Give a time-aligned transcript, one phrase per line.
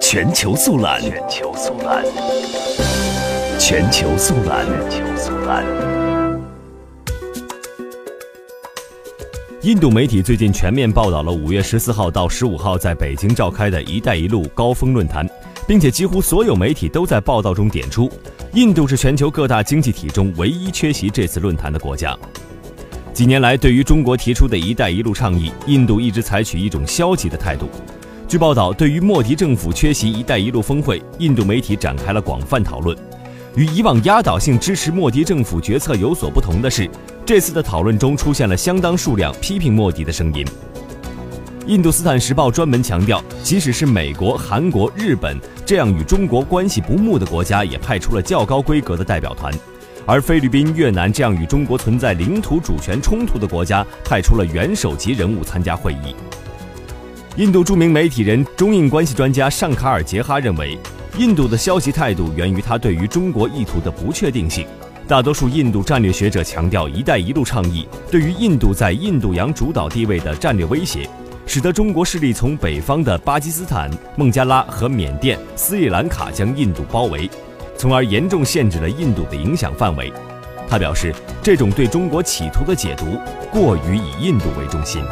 [0.00, 2.04] 全球速览，全球速览，
[3.58, 5.64] 全球速览，全球速览。
[9.62, 15.28] 印度媒体最近全面报道了五月十四号到十五号在北京召开的一带一路高峰论坛，
[15.66, 18.10] 并且几乎所有媒体都在报道中点出，
[18.54, 22.16] 印度是全球各大经济体中唯一缺席这次论坛的国家。
[23.12, 27.68] 几年来，对于中国提出的一带一路倡议，印度一直采取一种消极的态度。
[28.32, 32.96] 据报道，对于莫迪政府缺席“一带一路”峰会，印度媒体展开了广泛讨论。
[33.56, 36.88] 与以往压倒性支持莫迪政府决策有所不同的是，
[37.26, 40.46] 这次的讨论中出现了相当数量批评莫迪的声音。
[41.66, 49.52] 印度斯坦时报专门强调，即使是美国、韩国、日本这样与中国关系不睦的国家，也派出了较高规格的代表团。
[50.06, 56.16] 而菲律宾、越南这样与中国存在领土主权冲突的国家，派出了元首级人物参加会议。
[57.36, 60.78] 印度著名媒体人、中印关系专家尚卡尔·杰哈认为，
[61.16, 64.66] 印度的消极态度源于他对于中国意图的不确定性。
[65.08, 71.08] 大多数印度战略学者强调，“一带一路”倡议对于印度在印度洋主导地位的战略威胁，
[71.46, 77.30] 使得中国势力从北方的巴基斯坦、孟加拉和缅甸、斯里兰卡将印度包围。
[77.78, 80.12] 从而严重限制了印度的影响范围。
[80.68, 83.18] 他表示，这种对中国企图的解读
[83.50, 85.02] 过于以印度为中心。